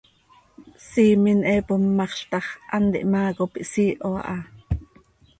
Siimen 0.87 1.39
he 1.49 1.55
pommaxz 1.67 2.19
ta 2.31 2.39
x, 2.45 2.47
hant 2.71 2.93
ihmaa 3.01 3.29
cop 3.37 3.53
ihsiiho 3.63 4.09
aha. 4.21 4.37